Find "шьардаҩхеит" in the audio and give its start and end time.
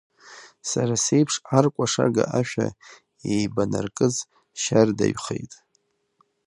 4.61-5.53